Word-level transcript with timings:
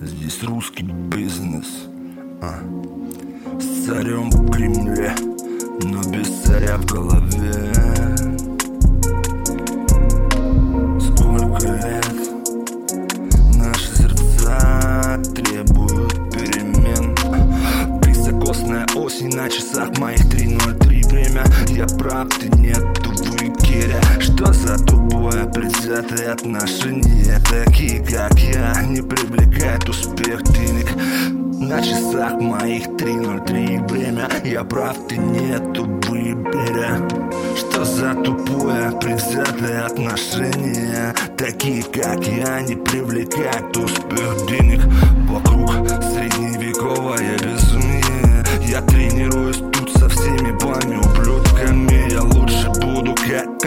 Здесь 0.00 0.42
русский 0.44 0.84
бизнес 0.84 1.88
а. 2.40 2.54
С 3.58 3.86
царем 3.86 4.30
в 4.30 4.50
Кремле 4.50 5.14
Но 5.82 6.02
без 6.10 6.28
царя 6.42 6.76
в 6.76 6.86
голове 6.86 8.29
Время 21.90 21.92
я 21.92 21.98
прав, 21.98 22.28
ты 22.38 22.48
нет, 22.58 23.06
увы, 23.06 23.52
Керя 23.62 24.00
Что 24.20 24.52
за 24.52 24.76
тупое 24.78 25.46
предвзятые 25.46 26.30
отношения 26.30 27.40
Такие, 27.48 28.00
как 28.04 28.38
я, 28.38 28.82
не 28.82 29.02
привлекает 29.02 29.88
успех. 29.88 30.42
Денег 30.42 30.88
На 31.60 31.82
часах 31.82 32.40
моих 32.40 32.86
3.03 32.86 33.88
Время 33.88 34.28
я 34.44 34.64
прав, 34.64 34.96
ты 35.08 35.16
нет, 35.16 35.78
увы, 35.78 36.34
Беря 36.34 37.08
Что 37.56 37.84
за 37.84 38.14
тупое 38.14 38.92
предвзятые 39.00 39.80
отношения 39.80 41.14
Такие, 41.36 41.82
как 41.82 42.26
я, 42.26 42.60
не 42.62 42.76
привлекает 42.76 43.76
успех. 43.76 44.46
Денег 44.48 44.80
Вокруг 45.28 45.88
средневековое 45.88 47.38
безумие. 47.38 48.44
Я 48.66 48.80
тренируюсь 48.82 49.69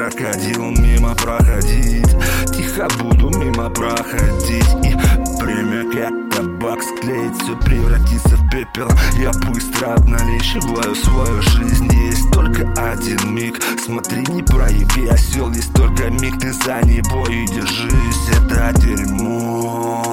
крокодил 0.00 0.70
мимо 0.70 1.14
проходить 1.14 2.08
Тихо 2.56 2.88
буду 2.98 3.28
мимо 3.38 3.68
проходить. 3.68 4.64
И 4.82 4.94
время 5.42 5.84
как 5.92 6.12
табак 6.34 6.82
склеить 6.82 7.36
Все 7.42 7.54
превратится 7.56 8.36
в 8.36 8.48
пепел. 8.48 8.88
Я 9.18 9.30
быстро 9.46 9.94
обналичиваю 9.94 10.94
свою 10.94 11.42
жизнь. 11.42 11.90
Есть 12.06 12.30
только 12.32 12.62
один 12.76 13.34
миг. 13.34 13.60
Смотри, 13.84 14.24
не 14.32 14.42
прояви 14.42 15.08
осел 15.08 15.50
Есть 15.52 15.74
только 15.74 16.08
миг, 16.08 16.38
ты 16.40 16.52
за 16.52 16.80
него 16.86 17.26
и 17.26 17.46
держись. 17.46 18.28
Это 18.38 18.72
дерьмо. 18.80 20.08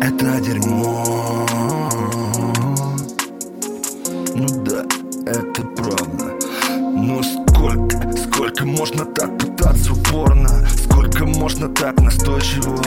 Это 0.00 0.40
дерьмо 0.40 1.37
Ну 4.38 4.46
да, 4.62 4.84
это 5.26 5.62
правда. 5.62 6.32
Но 6.94 7.20
сколько, 7.24 8.12
сколько 8.16 8.64
можно 8.64 9.04
так 9.04 9.36
пытаться 9.36 9.92
упорно? 9.92 10.48
Сколько 10.84 11.24
можно 11.26 11.68
так 11.68 12.00
настойчиво? 12.00 12.80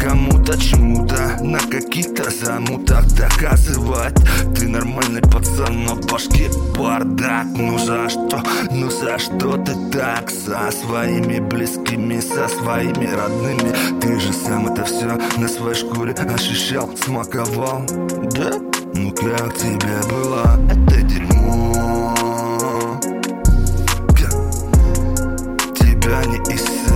Кому-то 0.00 0.56
чему-то 0.56 1.17
на 1.40 1.58
каких-то 1.58 2.30
замутах 2.30 3.06
доказывать 3.14 4.14
Ты 4.54 4.68
нормальный 4.68 5.22
пацан, 5.22 5.84
но 5.84 5.94
в 5.94 6.06
башке 6.06 6.50
бардак. 6.76 7.46
Ну 7.56 7.78
за 7.78 8.08
что, 8.08 8.42
ну 8.70 8.90
за 8.90 9.18
что 9.18 9.56
ты 9.56 9.74
так? 9.92 10.30
Со 10.30 10.70
своими 10.70 11.40
близкими, 11.40 12.20
со 12.20 12.48
своими 12.48 13.06
родными. 13.06 14.00
Ты 14.00 14.18
же 14.20 14.32
сам 14.32 14.72
это 14.72 14.84
все 14.84 15.18
на 15.36 15.48
своей 15.48 15.74
шкуре 15.74 16.12
ощущал, 16.12 16.90
смаковал. 16.96 17.82
Да? 18.32 18.52
Ну 18.94 19.10
как 19.12 19.54
тебе 19.56 20.00
было? 20.10 20.58
Это 20.70 21.02
дерьмо? 21.02 22.14
Тебя 25.74 26.24
не 26.24 26.38
исцелит 26.54 26.87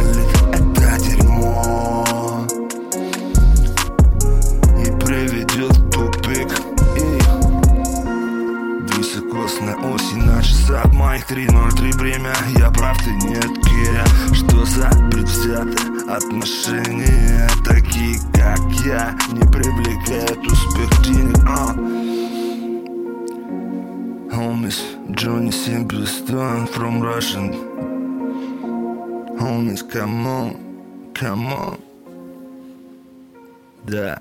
Высокосная 9.72 9.94
осень 9.94 10.24
на 10.24 10.42
часах 10.42 10.92
моих 10.92 11.30
3.03 11.30 11.98
время 11.98 12.32
Я 12.58 12.70
прав, 12.70 12.98
ты 12.98 13.10
нет, 13.26 13.46
Киря 13.64 14.04
Что 14.34 14.64
за 14.64 14.88
предвзятые 15.10 16.14
отношения. 16.14 17.48
Такие, 17.64 18.18
как 18.32 18.60
я, 18.84 19.16
не 19.32 19.42
привлекают 19.50 20.38
успех 20.46 21.02
денег 21.02 21.38
а. 21.46 21.74
Homies, 24.34 24.80
Johnny 25.10 25.50
Simpleton 25.50 26.66
from 26.66 27.02
Russian. 27.02 27.52
Homies, 29.38 29.82
come 29.82 30.26
on, 30.26 30.56
come 31.14 31.52
on. 31.52 31.78
Да 33.84 34.20